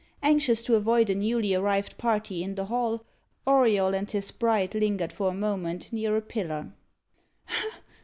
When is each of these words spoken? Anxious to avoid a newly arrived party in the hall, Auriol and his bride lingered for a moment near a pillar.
Anxious 0.23 0.63
to 0.63 0.73
avoid 0.73 1.11
a 1.11 1.13
newly 1.13 1.53
arrived 1.53 1.95
party 1.99 2.41
in 2.41 2.55
the 2.55 2.65
hall, 2.65 3.05
Auriol 3.45 3.93
and 3.93 4.09
his 4.09 4.31
bride 4.31 4.73
lingered 4.73 5.13
for 5.13 5.29
a 5.29 5.33
moment 5.35 5.93
near 5.93 6.17
a 6.17 6.21
pillar. 6.23 6.73